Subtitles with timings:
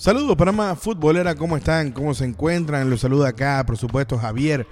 [0.00, 1.92] Saludos Panamá Futbolera, ¿cómo están?
[1.92, 2.88] ¿Cómo se encuentran?
[2.88, 4.66] Los saluda acá, por supuesto, Javier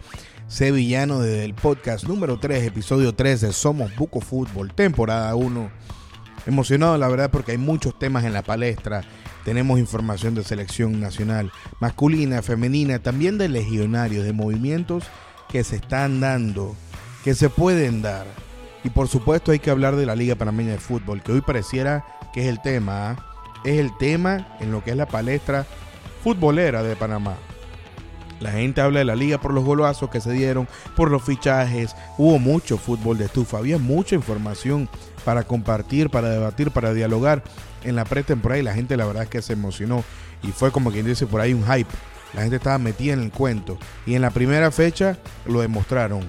[0.47, 5.71] Sevillano desde el podcast número 3, episodio 3 de Somos Buco Fútbol, temporada 1.
[6.47, 9.03] Emocionado, la verdad, porque hay muchos temas en la palestra.
[9.45, 15.05] Tenemos información de selección nacional, masculina, femenina, también de legionarios, de movimientos
[15.51, 16.75] que se están dando,
[17.23, 18.25] que se pueden dar.
[18.83, 22.07] Y por supuesto hay que hablar de la Liga Panameña de Fútbol, que hoy pareciera
[22.33, 23.11] que es el tema.
[23.11, 23.38] ¿ah?
[23.65, 25.67] Es el tema en lo que es la palestra
[26.23, 27.37] futbolera de Panamá.
[28.41, 31.97] La gente habla de la liga por los golazos que se dieron, por los fichajes.
[32.19, 34.89] Hubo mucho fútbol de estufa, había mucha información
[35.25, 37.43] para compartir, para debatir, para dialogar
[37.85, 40.05] en la pretemporada y la gente la verdad es que se emocionó
[40.43, 41.91] y fue como quien dice por ahí un hype.
[42.35, 46.21] La gente estaba metida en el cuento y en la primera fecha lo demostraron.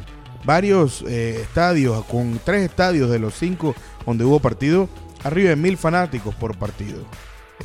[0.46, 4.90] Varios eh, estadios, con tres estadios de los cinco donde hubo partido,
[5.23, 7.04] arriba de mil fanáticos por partido.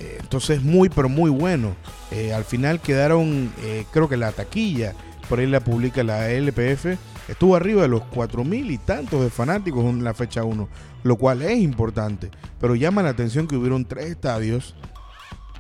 [0.01, 1.75] Eh, entonces muy, pero muy bueno.
[2.11, 4.95] Eh, al final quedaron, eh, creo que la taquilla,
[5.29, 9.31] por ahí la publica la LPF, estuvo arriba de los cuatro mil y tantos de
[9.31, 10.69] fanáticos en la fecha 1,
[11.03, 12.31] lo cual es importante.
[12.61, 14.75] Pero llama la atención que hubieron tres estadios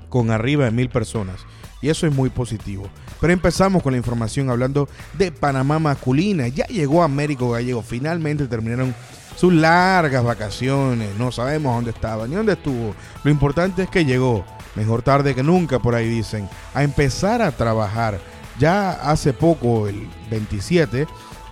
[0.08, 1.40] con arriba de mil personas.
[1.80, 2.88] Y eso es muy positivo.
[3.20, 6.48] Pero empezamos con la información hablando de Panamá masculina.
[6.48, 7.82] Ya llegó Américo Gallego.
[7.82, 8.94] Finalmente terminaron
[9.36, 11.16] sus largas vacaciones.
[11.18, 12.94] No sabemos dónde estaba ni dónde estuvo.
[13.22, 17.52] Lo importante es que llegó, mejor tarde que nunca, por ahí dicen, a empezar a
[17.52, 18.18] trabajar.
[18.58, 21.06] Ya hace poco, el 27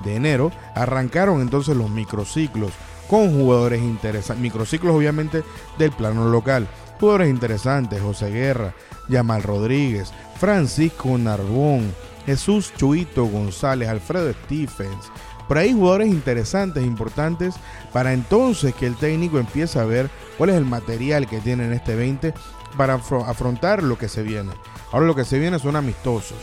[0.05, 2.72] de enero, arrancaron entonces los microciclos
[3.08, 4.42] con jugadores interesantes.
[4.42, 5.42] Microciclos, obviamente,
[5.78, 6.69] del plano local.
[7.00, 8.75] Jugadores interesantes: José Guerra,
[9.08, 11.92] Yamal Rodríguez, Francisco Narbón,
[12.27, 15.10] Jesús Chuito González, Alfredo Stephens.
[15.53, 17.56] Por ahí jugadores interesantes, importantes,
[17.92, 21.75] para entonces que el técnico empiece a ver cuál es el material que tiene en
[21.75, 22.33] este 20
[22.78, 24.50] para afrontar lo que se viene.
[24.92, 26.39] Ahora lo que se viene son amistosos.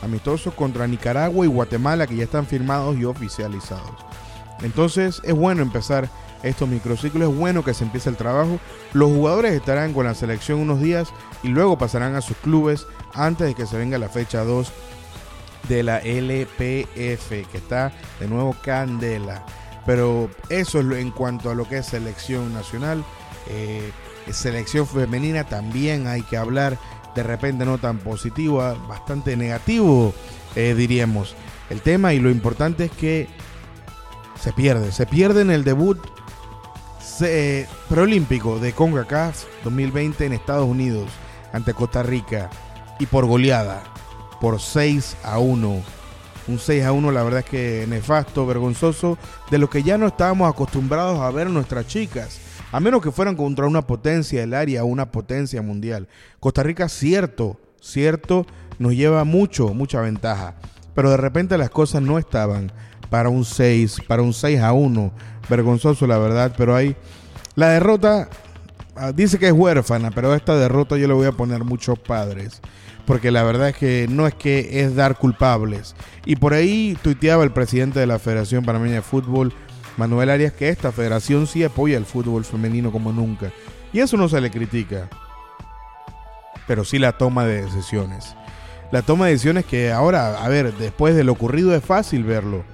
[0.00, 3.92] Amistosos contra Nicaragua y Guatemala que ya están firmados y oficializados.
[4.62, 6.08] Entonces es bueno empezar
[6.42, 8.58] estos microciclos, es bueno que se empiece el trabajo.
[8.94, 11.08] Los jugadores estarán con la selección unos días
[11.42, 14.72] y luego pasarán a sus clubes antes de que se venga la fecha 2
[15.68, 19.44] de la LPF, que está de nuevo candela.
[19.86, 23.04] Pero eso es en cuanto a lo que es selección nacional.
[23.48, 23.90] Eh,
[24.30, 26.78] selección femenina también hay que hablar
[27.14, 30.14] de repente no tan positiva, bastante negativo,
[30.56, 31.36] eh, diríamos.
[31.70, 33.28] El tema y lo importante es que
[34.40, 35.98] se pierde, se pierde en el debut
[37.88, 41.08] preolímpico de CONCACAF 2020 en Estados Unidos
[41.52, 42.50] ante Costa Rica
[42.98, 43.93] y por goleada
[44.44, 45.82] por 6 a 1.
[46.48, 49.16] Un 6 a 1 la verdad es que nefasto, vergonzoso,
[49.50, 52.40] de lo que ya no estábamos acostumbrados a ver nuestras chicas.
[52.70, 56.08] A menos que fueran contra una potencia del área, una potencia mundial.
[56.40, 58.44] Costa Rica, cierto, cierto,
[58.78, 60.56] nos lleva mucho, mucha ventaja.
[60.94, 62.70] Pero de repente las cosas no estaban
[63.08, 65.10] para un 6, para un 6 a 1.
[65.48, 66.96] Vergonzoso, la verdad, pero hay.
[67.54, 68.28] La derrota
[69.14, 72.60] dice que es huérfana, pero esta derrota yo le voy a poner muchos padres
[73.06, 75.94] porque la verdad es que no es que es dar culpables.
[76.24, 79.52] Y por ahí tuiteaba el presidente de la Federación Panameña de Fútbol,
[79.96, 83.52] Manuel Arias, que esta federación sí apoya el fútbol femenino como nunca.
[83.92, 85.08] Y eso no se le critica,
[86.66, 88.34] pero sí la toma de decisiones.
[88.90, 92.64] La toma de decisiones que ahora, a ver, después de lo ocurrido es fácil verlo,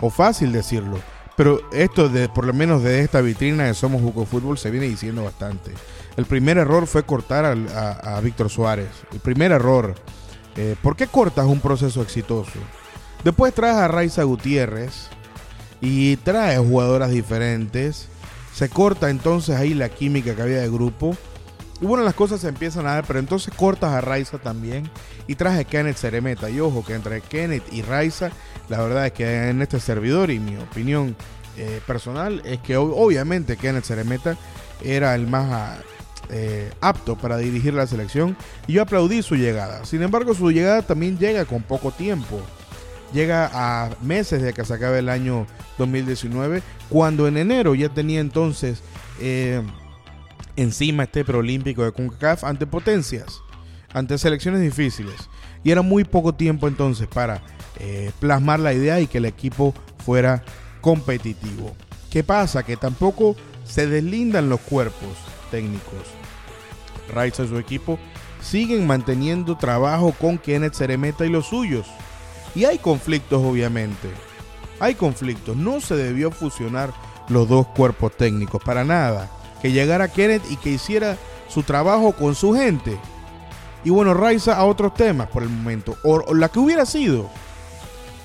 [0.00, 0.98] o fácil decirlo.
[1.36, 4.86] Pero esto, de, por lo menos de esta vitrina de Somos Buco Fútbol, se viene
[4.86, 5.72] diciendo bastante.
[6.16, 8.88] El primer error fue cortar a, Víctor Suárez.
[9.12, 9.94] El primer error.
[10.56, 12.58] Eh, ¿Por qué cortas un proceso exitoso?
[13.22, 15.08] Después traes a Raiza Gutiérrez
[15.82, 18.08] y traes jugadoras diferentes.
[18.54, 21.14] Se corta entonces ahí la química que había de grupo.
[21.82, 24.88] Y bueno, las cosas se empiezan a dar, pero entonces cortas a Raiza también
[25.26, 26.48] y traes a Kenneth Ceremeta.
[26.48, 28.30] Y ojo que entre Kenneth y Raiza,
[28.68, 31.16] la verdad es que en este servidor y mi opinión
[31.56, 34.36] eh, personal es que obviamente Kenneth Ceremeta
[34.82, 35.78] era el más
[36.28, 39.84] eh, apto para dirigir la selección y yo aplaudí su llegada.
[39.84, 42.40] Sin embargo, su llegada también llega con poco tiempo.
[43.12, 45.46] Llega a meses de que se acabe el año
[45.78, 48.82] 2019, cuando en enero ya tenía entonces
[49.20, 49.62] eh,
[50.56, 53.40] encima este preolímpico de CONCACAF ante potencias,
[53.92, 55.14] ante selecciones difíciles.
[55.62, 57.40] Y era muy poco tiempo entonces para
[57.78, 59.74] eh, plasmar la idea y que el equipo
[60.04, 60.44] fuera
[60.80, 61.74] competitivo.
[62.10, 62.64] ¿Qué pasa?
[62.64, 65.16] Que tampoco se deslindan los cuerpos
[65.50, 66.00] técnicos.
[67.12, 67.98] Raiza y su equipo
[68.40, 71.86] siguen manteniendo trabajo con Kenneth Ceremeta y los suyos.
[72.54, 74.08] Y hay conflictos, obviamente.
[74.80, 75.56] Hay conflictos.
[75.56, 76.92] No se debió fusionar
[77.28, 79.30] los dos cuerpos técnicos, para nada.
[79.60, 81.16] Que llegara Kenneth y que hiciera
[81.48, 82.98] su trabajo con su gente.
[83.84, 87.28] Y bueno, Raiza a otros temas por el momento, o, la que hubiera sido.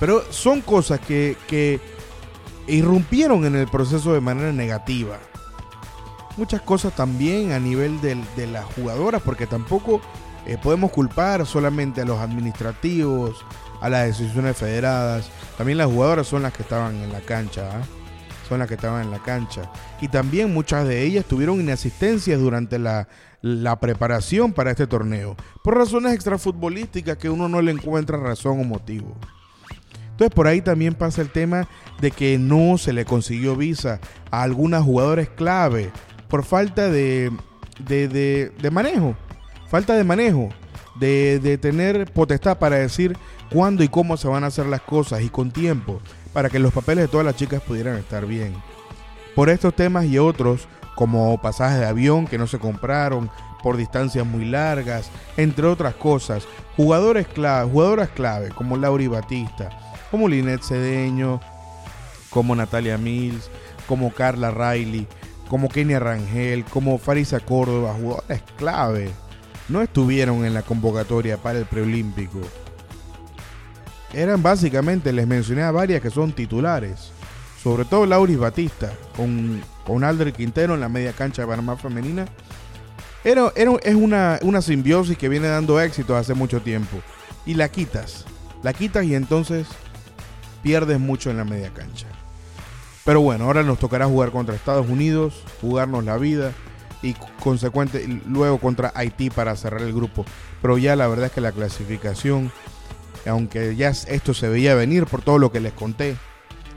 [0.02, 1.80] Pero son cosas que, que
[2.66, 5.20] irrumpieron en el proceso de manera negativa.
[6.38, 10.02] Muchas cosas también a nivel de, de las jugadoras, porque tampoco
[10.48, 13.46] eh, podemos culpar solamente a los administrativos,
[13.80, 15.30] a las decisiones federadas.
[15.56, 17.70] También las jugadoras son las que estaban en la cancha.
[17.72, 17.84] ¿ah?
[18.50, 19.72] Son las que estaban en la cancha.
[20.02, 23.08] Y también muchas de ellas tuvieron inasistencias durante la,
[23.44, 25.36] la preparación para este torneo.
[25.64, 29.16] Por razones extrafutbolísticas que uno no le encuentra razón o motivo.
[30.22, 31.68] Entonces por ahí también pasa el tema
[32.00, 35.92] de que no se le consiguió visa a algunas jugadores clave
[36.28, 37.32] por falta de,
[37.80, 38.08] de,
[38.50, 39.16] de manejo
[39.72, 40.50] falta de manejo,
[41.00, 43.18] de, tener potestad para decir
[43.50, 46.02] cuándo y cómo se van a hacer las cosas y con tiempo,
[46.34, 48.54] para que los papeles de todas las chicas pudieran estar bien.
[49.34, 53.32] Por estos temas y otros, como pasajes de avión que no se compraron,
[53.64, 56.44] por distancias muy largas, entre otras cosas,
[56.76, 59.70] jugadores clave, jugadoras clave como Lauri Batista,
[60.12, 61.40] como Linet Cedeño,
[62.30, 63.50] como Natalia Mills,
[63.88, 65.08] como Carla Riley,
[65.50, 69.12] como Kenia Rangel, como Farisa Córdoba, jugadores clave
[69.72, 72.40] no estuvieron en la convocatoria para el preolímpico.
[74.14, 77.12] Eran básicamente, les mencioné a varias que son titulares,
[77.64, 82.26] sobre todo Lauris Batista, con, con Alder Quintero en la media cancha de Panamá femenina.
[83.24, 86.98] Era, es una, una simbiosis que viene dando éxito hace mucho tiempo.
[87.46, 88.26] Y la quitas,
[88.64, 89.68] la quitas y entonces
[90.62, 92.08] pierdes mucho en la media cancha.
[93.04, 96.52] Pero bueno, ahora nos tocará jugar contra Estados Unidos, jugarnos la vida
[97.02, 100.26] y consecuente luego contra Haití para cerrar el grupo.
[100.62, 102.52] Pero ya la verdad es que la clasificación,
[103.26, 106.16] aunque ya esto se veía venir por todo lo que les conté,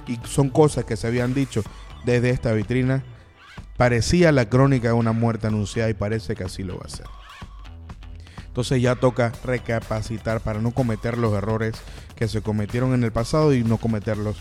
[0.07, 1.63] y son cosas que se habían dicho
[2.05, 3.03] desde esta vitrina,
[3.77, 7.07] parecía la crónica de una muerte anunciada y parece que así lo va a ser.
[8.55, 11.75] Entonces ya toca recapacitar para no cometer los errores
[12.15, 14.37] que se cometieron en el pasado y no cometerlos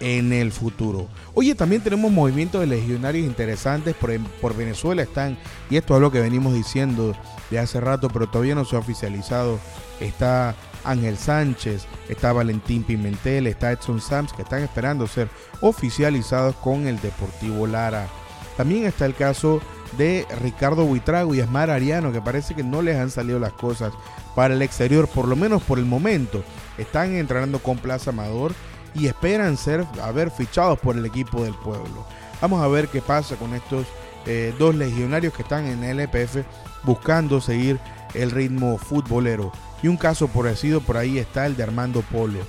[0.00, 1.06] en el futuro.
[1.32, 5.38] Oye, también tenemos movimientos de legionarios interesantes por, por, Venezuela están,
[5.70, 7.14] y esto es lo que venimos diciendo
[7.52, 9.60] de hace rato, pero todavía no se ha oficializado.
[10.00, 15.28] Está Ángel Sánchez, está Valentín Pimentel, está Edson Sams, que están esperando ser
[15.60, 18.08] oficializados con el Deportivo Lara.
[18.56, 19.62] También está el caso
[19.96, 23.92] de Ricardo Buitrago y Esmar Ariano, que parece que no les han salido las cosas
[24.34, 26.42] para el exterior, por lo menos por el momento.
[26.78, 28.54] Están entrenando con Plaza Amador
[28.94, 32.06] y esperan ser haber fichados por el equipo del pueblo.
[32.40, 33.86] Vamos a ver qué pasa con estos
[34.26, 36.44] eh, dos legionarios que están en el LPF
[36.84, 37.78] buscando seguir
[38.14, 39.52] el ritmo futbolero.
[39.82, 42.40] Y un caso parecido por ahí está el de Armando Polo.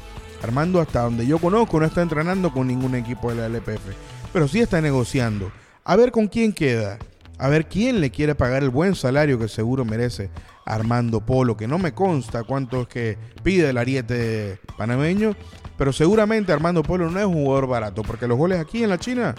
[0.42, 3.94] Armando, hasta donde yo conozco, no está entrenando con ningún equipo de la LPF,
[4.34, 5.51] pero sí está negociando.
[5.86, 7.00] A ver con quién queda.
[7.40, 10.30] A ver quién le quiere pagar el buen salario que seguro merece
[10.66, 15.36] Armando Polo, que no me consta cuánto es que pide el ariete panameño,
[15.78, 18.98] pero seguramente Armando Polo no es un jugador barato, porque los goles aquí en la
[18.98, 19.36] China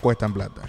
[0.00, 0.62] cuestan plata.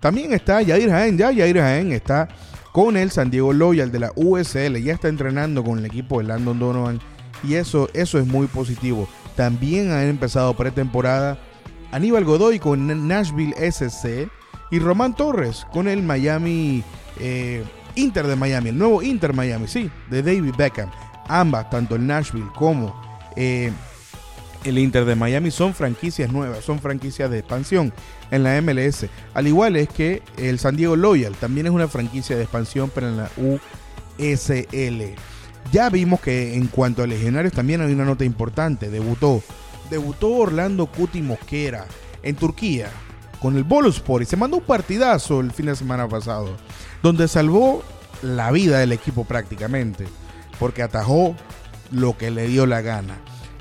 [0.00, 2.28] También está Yair Jaén, ya Yair Jaén está
[2.72, 6.28] con el San Diego Loyal de la USL, ya está entrenando con el equipo de
[6.28, 7.00] Landon Donovan
[7.42, 9.08] y eso, eso es muy positivo.
[9.34, 11.38] También han empezado pretemporada
[11.92, 14.28] Aníbal Godoy con Nashville SC
[14.70, 16.82] y Román Torres con el Miami
[17.20, 17.64] eh,
[17.94, 20.90] Inter de Miami, el nuevo Inter Miami, sí, de David Beckham.
[21.28, 22.94] Ambas, tanto el Nashville como
[23.36, 23.72] eh,
[24.64, 27.92] el Inter de Miami son franquicias nuevas, son franquicias de expansión
[28.30, 29.06] en la MLS.
[29.34, 33.08] Al igual es que el San Diego Loyal también es una franquicia de expansión, pero
[33.08, 33.30] en la
[34.18, 35.14] USL.
[35.72, 38.90] Ya vimos que en cuanto a legionarios también hay una nota importante.
[38.90, 39.42] Debutó,
[39.90, 41.86] debutó Orlando Cuti Mosquera
[42.22, 42.90] en Turquía
[43.46, 46.56] con el Boluspor y se mandó un partidazo el fin de semana pasado,
[47.00, 47.84] donde salvó
[48.20, 50.04] la vida del equipo prácticamente,
[50.58, 51.36] porque atajó
[51.92, 53.18] lo que le dio la gana.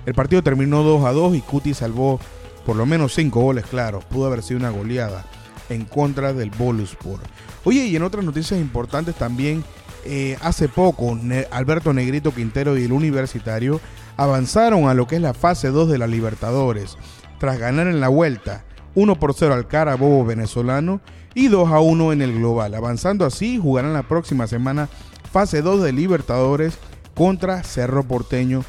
[0.08, 2.20] El partido terminó 2 a 2 y Cuti salvó
[2.66, 4.04] por lo menos 5 goles claros.
[4.06, 5.24] Pudo haber sido una goleada
[5.70, 7.20] en contra del Boluspor.
[7.64, 9.64] Oye, y en otras noticias importantes también,
[10.04, 11.16] eh, hace poco
[11.52, 13.80] Alberto Negrito Quintero y el Universitario
[14.18, 16.98] avanzaron a lo que es la fase 2 de la Libertadores,
[17.38, 18.65] tras ganar en la vuelta
[18.96, 21.02] 1 por 0 al Carabobo venezolano
[21.34, 22.74] y 2 a 1 en el global.
[22.74, 24.90] Avanzando así, jugarán la próxima semana
[25.32, 26.78] fase 2 de Libertadores
[27.14, 28.64] contra Cerro Porteño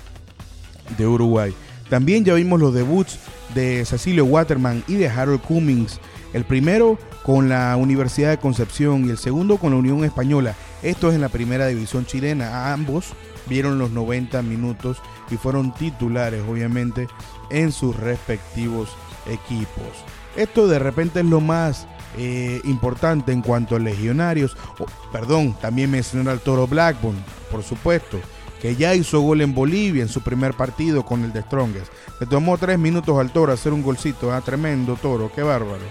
[0.99, 1.54] de Uruguay.
[1.88, 3.18] También ya vimos los debuts
[3.54, 6.00] de Cecilio Waterman y de Harold Cummings.
[6.33, 10.54] El primero con la Universidad de Concepción y el segundo con la Unión Española.
[10.83, 12.73] Esto es en la primera división chilena.
[12.73, 13.12] ambos
[13.49, 14.99] vieron los 90 minutos
[15.30, 17.09] y fueron titulares, obviamente,
[17.50, 18.90] en sus respectivos
[19.26, 20.04] equipos.
[20.37, 21.87] Esto de repente es lo más
[22.19, 24.57] eh, importante en cuanto a legionarios.
[25.12, 27.16] perdón, también mencionar al Toro Blackburn,
[27.50, 28.19] por supuesto,
[28.61, 31.93] que ya hizo gol en Bolivia en su primer partido con el de Strongest.
[32.21, 35.85] Le tomó tres minutos al Toro hacer un golcito, ah, tremendo Toro, qué bárbaro.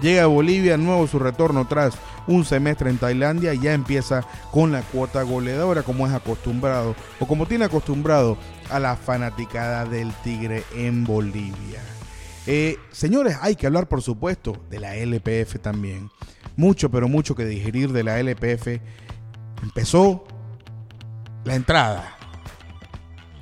[0.00, 1.94] Llega a Bolivia, nuevo su retorno tras
[2.28, 7.26] un semestre en Tailandia y ya empieza con la cuota goleadora como es acostumbrado o
[7.26, 8.36] como tiene acostumbrado
[8.70, 11.97] a la fanaticada del Tigre en Bolivia.
[12.50, 16.10] Eh, señores, hay que hablar por supuesto de la LPF también.
[16.56, 18.80] Mucho, pero mucho que digerir de la LPF.
[19.62, 20.24] Empezó
[21.44, 22.16] la entrada.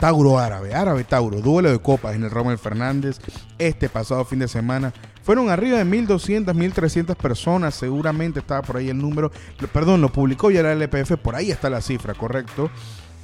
[0.01, 3.21] Tauro Árabe, Árabe Tauro, duelo de copas en el Rommel Fernández
[3.59, 4.93] este pasado fin de semana.
[5.23, 9.31] Fueron arriba de 1.200, 1.300 personas, seguramente estaba por ahí el número,
[9.73, 12.71] perdón, lo publicó ya la LPF, por ahí está la cifra, correcto.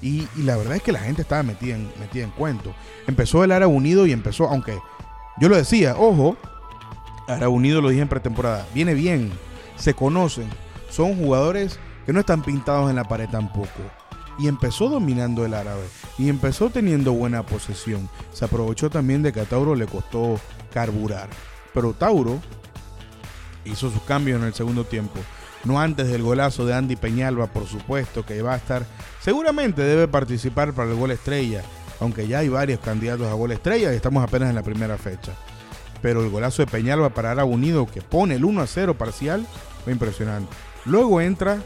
[0.00, 2.72] Y, la verdad es que la gente estaba metida en, metida en cuento.
[3.08, 4.78] Empezó el Árabe Unido y empezó, aunque
[5.38, 6.36] yo lo decía, ojo,
[7.28, 9.32] Árabe Unido lo dije en pretemporada, viene bien,
[9.76, 10.48] se conocen,
[10.90, 13.80] son jugadores que no están pintados en la pared tampoco
[14.38, 15.84] y empezó dominando el árabe
[16.18, 18.08] y empezó teniendo buena posesión.
[18.32, 20.40] Se aprovechó también de que a Tauro le costó
[20.72, 21.28] carburar.
[21.74, 22.40] Pero Tauro
[23.64, 25.18] hizo sus cambios en el segundo tiempo.
[25.64, 28.84] No antes del golazo de Andy Peñalba, por supuesto, que va a estar,
[29.20, 31.62] seguramente debe participar para el gol estrella,
[32.02, 35.32] aunque ya hay varios candidatos a gol estrella y estamos apenas en la primera fecha.
[36.00, 39.46] Pero el golazo de Peñalba para Ara Unido, que pone el 1 a 0 parcial,
[39.84, 40.52] fue impresionante.
[40.84, 41.62] Luego entra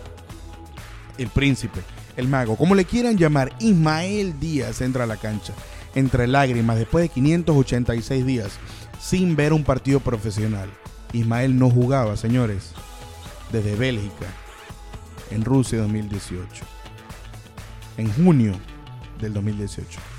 [1.16, 1.80] el príncipe,
[2.18, 5.54] el mago, como le quieran llamar, Ismael Díaz entra a la cancha
[5.94, 8.58] entre lágrimas después de 586 días
[9.00, 10.68] sin ver un partido profesional.
[11.14, 12.72] Ismael no jugaba, señores,
[13.52, 14.26] desde Bélgica
[15.30, 16.64] en Rusia 2018.
[17.96, 18.52] En junio
[19.18, 20.15] del 2018.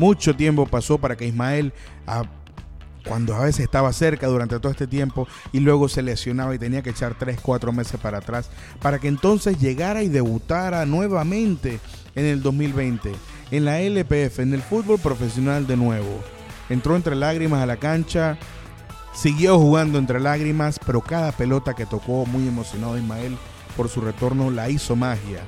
[0.00, 1.74] Mucho tiempo pasó para que Ismael
[3.06, 6.80] cuando a veces estaba cerca durante todo este tiempo y luego se lesionaba y tenía
[6.80, 8.48] que echar 3, 4 meses para atrás,
[8.80, 11.80] para que entonces llegara y debutara nuevamente
[12.14, 13.12] en el 2020
[13.50, 16.22] en la LPF, en el fútbol profesional de nuevo.
[16.70, 18.38] Entró entre lágrimas a la cancha,
[19.12, 23.36] siguió jugando entre lágrimas, pero cada pelota que tocó, muy emocionado Ismael
[23.76, 25.42] por su retorno, la hizo magia.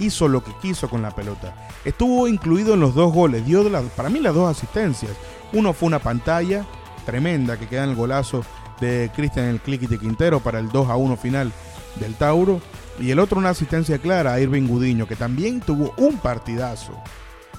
[0.00, 1.54] Hizo lo que quiso con la pelota.
[1.84, 5.12] Estuvo incluido en los dos goles, dio para mí las dos asistencias
[5.52, 6.64] uno fue una pantalla
[7.06, 8.44] tremenda que queda en el golazo
[8.80, 11.52] de Cristian el Click de Quintero para el 2 a 1 final
[11.96, 12.60] del Tauro.
[13.00, 16.92] Y el otro una asistencia clara a Irving Gudiño, que también tuvo un partidazo.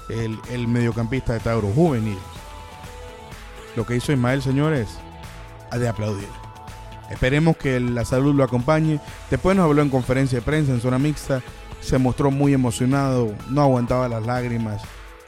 [0.08, 2.18] El, el mediocampista de Tauro juvenil.
[3.76, 4.88] Lo que hizo Ismael, señores,
[5.70, 6.28] ha de aplaudir.
[7.10, 9.00] Esperemos que la salud lo acompañe.
[9.30, 11.42] Después nos habló en conferencia de prensa en zona mixta.
[11.80, 14.82] Se mostró muy emocionado, no aguantaba las lágrimas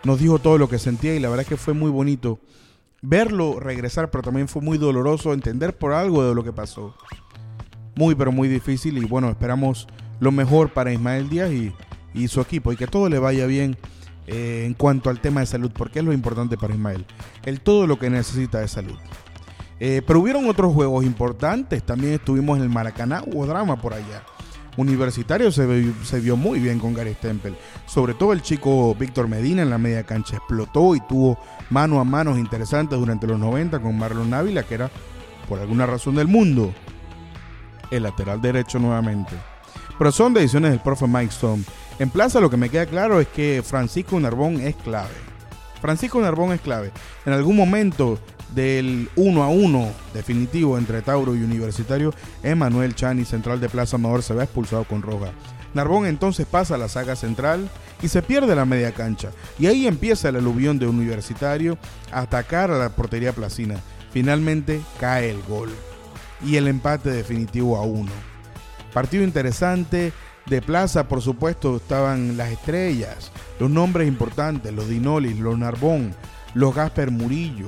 [0.05, 2.39] nos dijo todo lo que sentía y la verdad es que fue muy bonito
[3.03, 6.95] verlo regresar, pero también fue muy doloroso entender por algo de lo que pasó.
[7.95, 9.87] Muy, pero muy difícil y bueno, esperamos
[10.21, 13.77] lo mejor para Ismael Díaz y, su equipo y que todo le vaya bien
[14.27, 17.07] eh, en cuanto al tema de salud, porque es lo importante para Ismael.
[17.45, 18.99] El todo lo que necesita es salud.
[19.81, 24.23] Eh, pero hubieron otros juegos importantes, también estuvimos en el Maracaná, hubo drama por allá.
[24.77, 25.67] Universitario se,
[26.21, 27.57] vio muy bien con Gary Stempel.
[27.87, 31.39] Sobre todo el chico Víctor Medina en la media cancha explotó y tuvo
[31.71, 34.91] mano a manos interesantes durante los 90 con Marlon Ávila, que era,
[35.49, 36.73] por alguna razón del mundo,
[37.91, 39.37] el lateral derecho nuevamente.
[39.99, 41.65] Pero son decisiones del profe Mike Stone.
[41.99, 45.15] En plaza lo que me queda claro es que Francisco Narbón es clave.
[45.83, 46.93] Francisco Narbón es clave.
[47.27, 48.19] En algún momento
[48.55, 54.23] del 1 a 1 definitivo entre Tauro y Universitario, Emanuel Chani, central de Plaza Amador,
[54.23, 55.33] se ve expulsado con roja.
[55.75, 57.69] Narbón entonces pasa a la saga central
[58.03, 59.31] y se pierde la media cancha.
[59.59, 61.79] Y ahí empieza el aluvión de Universitario
[62.13, 63.77] a atacar a la portería placina.
[64.13, 65.71] Finalmente cae el gol.
[66.45, 68.11] Y el empate definitivo a 1.
[68.93, 70.13] Partido interesante.
[70.47, 73.31] De plaza, por supuesto, estaban las estrellas,
[73.61, 76.17] los nombres importantes, los Dinolis, los Narbón,
[76.53, 77.67] los Gasper Murillo,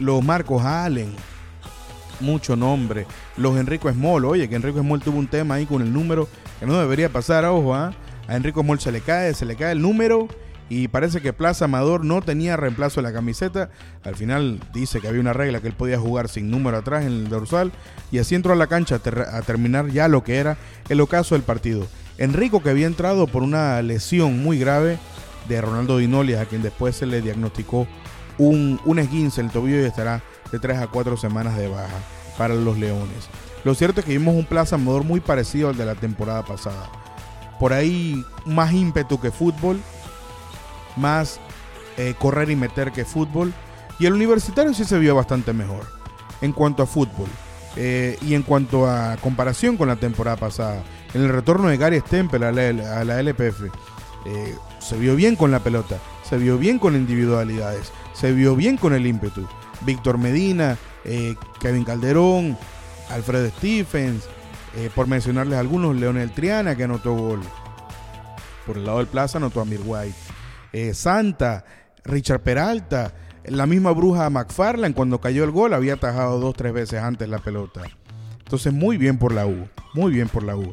[0.00, 1.14] los Marcos Allen,
[2.20, 5.92] mucho nombre, los Enrico Small, oye, que Enrico Small tuvo un tema ahí con el
[5.92, 6.28] número
[6.58, 7.92] que no debería pasar, ojo, ¿ah?
[8.26, 10.28] a Enrico Small se le cae, se le cae el número
[10.70, 13.70] y parece que Plaza Amador no tenía reemplazo de la camiseta.
[14.04, 17.12] Al final dice que había una regla que él podía jugar sin número atrás en
[17.12, 17.72] el dorsal
[18.12, 19.00] y así entró a la cancha
[19.32, 20.56] a, terminar ya lo que era
[20.88, 21.88] el ocaso del partido.
[22.18, 24.98] Enrico que había entrado por una lesión muy grave
[25.48, 27.88] de Ronaldo Dinoli, a quien después se le diagnosticó
[28.40, 31.98] un, un esguince el tobillo y estará de 3 a 4 semanas de baja
[32.38, 33.28] para los Leones.
[33.64, 36.90] Lo cierto es que vimos un Plaza Amador muy parecido al de la temporada pasada.
[37.58, 39.78] Por ahí más ímpetu que fútbol,
[40.96, 41.38] más
[41.98, 43.52] eh, correr y meter que fútbol.
[43.98, 45.86] Y el universitario sí se vio bastante mejor
[46.40, 47.28] en cuanto a fútbol.
[47.76, 50.82] Eh, y en cuanto a comparación con la temporada pasada,
[51.12, 53.70] en el retorno de Gary Stempel a la, a LPF,
[54.26, 55.96] Eh, se vio bien con la pelota,
[56.28, 57.90] se vio bien con individualidades,
[58.20, 59.46] se vio bien con el ímpetu.
[59.86, 62.58] Víctor Medina, eh, Kevin Calderón,
[63.08, 64.28] Alfredo Stephens,
[64.76, 67.40] eh, por mencionarles algunos, Leonel Triana que anotó gol.
[68.66, 70.94] Por el lado del plaza anotó a Mir White.
[70.94, 71.64] Santa,
[72.04, 73.12] Richard Peralta,
[73.44, 77.38] la misma bruja McFarland cuando cayó el gol había atajado dos, tres veces antes la
[77.38, 77.82] pelota.
[78.38, 80.70] Entonces muy bien por la U, muy bien por la U.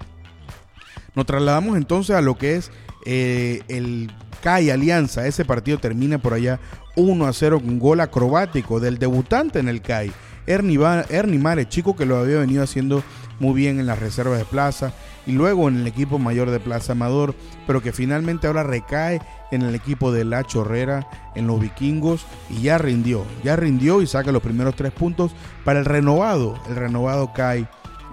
[1.16, 2.72] Nos trasladamos entonces a lo que es
[3.06, 5.28] eh, el CAI Alianza.
[5.28, 6.60] Ese partido termina por allá
[6.96, 10.12] 1 a 0 con gol acrobático del debutante en el CAI.
[10.46, 10.80] Ernie,
[11.10, 13.04] Ernie Mare, chico que lo había venido haciendo
[13.40, 14.94] muy bien en las reservas de plaza
[15.26, 17.36] y luego en el equipo mayor de Plaza Amador,
[17.68, 22.62] pero que finalmente ahora recae en el equipo de La Chorrera, en los vikingos, y
[22.62, 25.34] ya rindió, ya rindió y saca los primeros tres puntos
[25.66, 27.68] para el renovado, el renovado CAI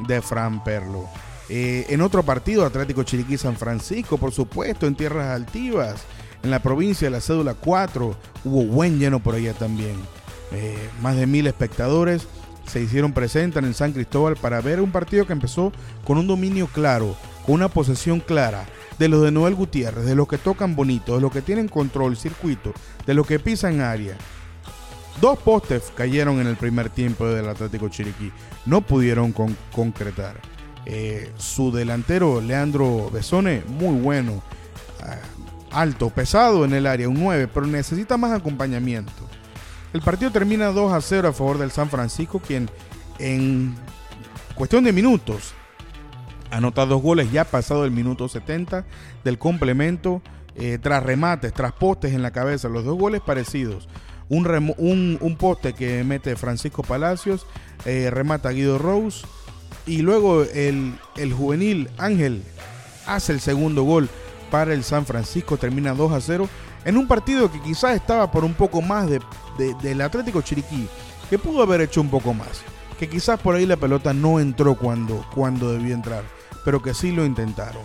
[0.09, 1.09] de Fran Perlo.
[1.49, 6.03] Eh, en otro partido, Atlético Chiriquí San Francisco, por supuesto, en tierras altivas,
[6.43, 9.97] en la provincia de la cédula 4, hubo buen lleno por allá también.
[10.53, 12.27] Eh, más de mil espectadores
[12.67, 15.73] se hicieron presentes en San Cristóbal para ver un partido que empezó
[16.05, 18.67] con un dominio claro, con una posesión clara
[18.99, 22.17] de los de Noel Gutiérrez, de los que tocan bonito, de los que tienen control,
[22.17, 22.73] circuito,
[23.07, 24.17] de los que pisan área.
[25.21, 28.33] Dos postes cayeron en el primer tiempo del Atlético Chiriquí.
[28.67, 29.33] No pudieron
[29.73, 30.54] concretar.
[30.87, 34.43] Eh, su delantero, Leandro Besone, muy bueno.
[35.03, 35.19] Ah,
[35.83, 39.13] alto, pesado en el área, un 9, pero necesita más acompañamiento.
[39.93, 42.69] El partido termina 2 a 0 a favor del San Francisco, quien
[43.19, 43.75] en
[44.55, 45.55] cuestión de minutos
[46.51, 48.85] anota dos goles ya pasado el minuto 70
[49.25, 50.23] del complemento,
[50.57, 53.89] eh, tras remates, tras postes en la cabeza, los dos goles parecidos.
[54.29, 54.75] Un,
[55.21, 57.47] un, poste que mete Francisco Palacios,
[57.85, 59.27] eh, remata Guido Rose
[59.87, 62.43] y luego el, el juvenil Ángel
[63.07, 64.09] hace el segundo gol
[64.51, 66.49] para el San Francisco, termina 2 a 0
[66.85, 69.21] en un partido que quizás estaba por un poco más de,
[69.83, 70.87] del Atlético Chiriquí,
[71.31, 72.63] que pudo haber hecho un poco más,
[72.99, 76.25] que quizás por ahí la pelota no entró cuando, cuando debió entrar,
[76.65, 77.83] pero que sí lo intentaron.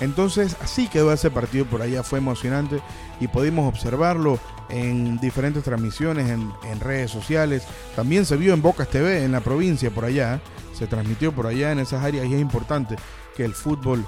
[0.00, 2.80] Entonces así quedó ese partido por allá, fue emocionante
[3.20, 4.40] y pudimos observarlo
[4.72, 7.62] en diferentes transmisiones en, redes sociales.
[7.94, 10.40] También se vio en Bocas TV en la provincia por allá,
[10.76, 12.96] se transmitió por allá en esas áreas y es importante
[13.36, 14.04] que el fútbol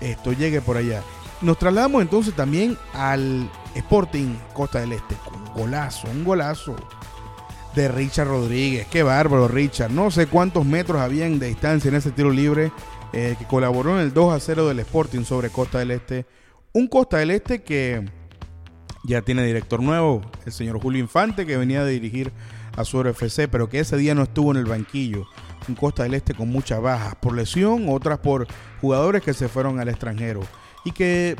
[0.00, 1.02] esto llegue por allá.
[1.40, 5.16] Nos trasladamos entonces también al Sporting Costa del Este.
[5.34, 6.76] Un golazo, un golazo
[7.74, 8.86] de Richard Rodríguez.
[8.88, 9.90] Qué bárbaro, Richard.
[9.90, 12.70] No sé cuántos metros habían de distancia en ese tiro libre
[13.14, 16.26] eh, que colaboró en el 2 a 0 del Sporting sobre Costa del Este.
[16.72, 18.04] Un Costa del Este que
[19.04, 22.32] ya tiene director nuevo, el señor Julio Infante, que venía de dirigir
[22.76, 25.26] a su FC, pero que ese día no estuvo en el banquillo.
[25.68, 28.46] Un Costa del Este con muchas bajas por lesión, otras por
[28.80, 30.40] jugadores que se fueron al extranjero.
[30.84, 31.36] Y que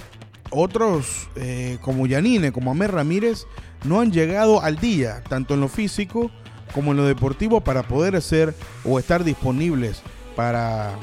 [0.51, 3.46] otros eh, como Yanine, como Amer Ramírez,
[3.85, 6.31] no han llegado al día, tanto en lo físico
[6.75, 10.03] como en lo deportivo, para poder ser o estar disponibles
[10.37, 10.94] para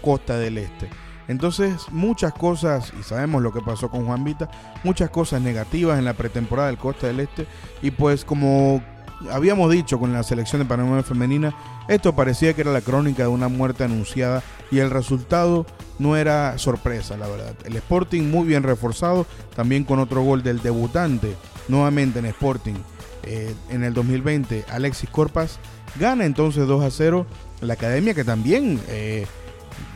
[0.00, 0.88] Costa del Este.
[1.28, 4.48] Entonces, muchas cosas, y sabemos lo que pasó con Juan Vita,
[4.82, 7.46] muchas cosas negativas en la pretemporada del Costa del Este,
[7.82, 8.82] y pues como
[9.30, 11.54] habíamos dicho con la selección de Panamá femenina,
[11.88, 15.66] esto parecía que era la crónica de una muerte anunciada y el resultado
[15.98, 17.54] no era sorpresa, la verdad.
[17.64, 21.34] El Sporting muy bien reforzado, también con otro gol del debutante,
[21.68, 22.76] nuevamente en Sporting
[23.24, 25.58] eh, en el 2020, Alexis Corpas,
[25.98, 27.26] gana entonces 2 a 0
[27.60, 29.26] la academia que también eh,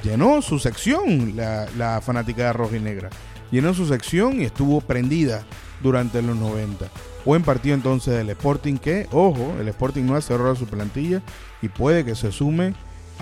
[0.03, 3.11] llenó su sección, la, la fanática roja y negra.
[3.51, 5.45] Llenó su sección y estuvo prendida
[5.83, 6.87] durante los 90.
[7.25, 11.23] Buen partido entonces del Sporting que, ojo, el Sporting no ha cerrado su plantilla
[11.61, 12.75] y puede que se sume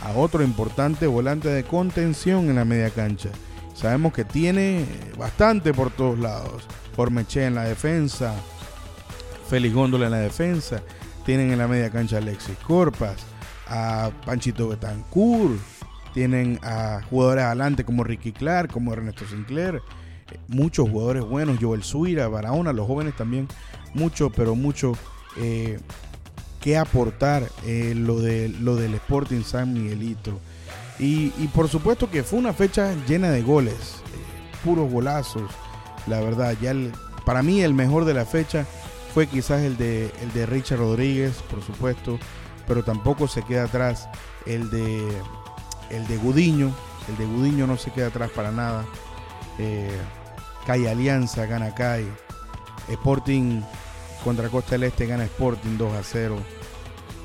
[0.03, 3.31] a otro importante volante de contención en la media cancha.
[3.75, 4.87] Sabemos que tiene
[5.19, 6.67] bastante por todos lados.
[7.11, 8.35] Meche en la defensa,
[9.49, 10.83] Félix Góndola en la defensa,
[11.25, 13.17] tienen en la media cancha a Alexis Corpas,
[13.67, 15.59] a Panchito Betancourt,
[16.13, 19.83] tienen a jugadores adelante como Ricky Clark, como Ernesto Sinclair,
[20.49, 23.49] muchos jugadores buenos, Joel Suira, Barahona, los jóvenes también,
[23.95, 24.93] mucho, pero mucho
[25.37, 25.79] eh,
[26.61, 30.39] que aportar eh, lo, de, lo del Sporting San Miguelito.
[30.99, 35.51] Y, por supuesto que fue una fecha llena de goles, eh, puros golazos.
[36.07, 36.75] La verdad, ya
[37.25, 38.67] para mí el mejor de la fecha
[39.15, 42.19] fue quizás el de, el de Richard Rodríguez, por supuesto,
[42.69, 44.11] pero tampoco se queda atrás
[44.45, 45.03] el de,
[45.91, 46.73] el de Gudiño,
[47.09, 48.85] el de Gudiño no se queda atrás para nada.
[49.59, 49.91] Eh,
[50.67, 52.11] Calle Alianza gana Calle.
[52.89, 53.63] Sporting
[54.25, 56.37] contra Costa del Este gana Sporting 2 a 0.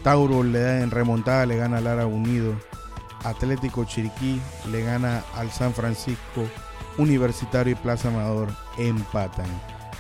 [0.04, 2.54] Tauro le da en remontada, le gana Lara Unido.
[3.24, 4.40] Atlético Chiriquí
[4.72, 6.48] le gana al San Francisco.
[6.98, 9.48] Universitario y Plaza Amador empatan.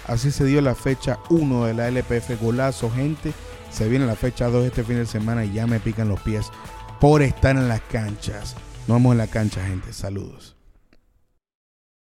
[0.07, 2.41] Así se dio la fecha 1 de la LPF.
[2.41, 3.33] Golazo, gente.
[3.69, 6.51] Se viene la fecha 2 este fin de semana y ya me pican los pies
[6.99, 8.55] por estar en las canchas.
[8.87, 9.93] Nos vemos en la cancha, gente.
[9.93, 10.54] Saludos.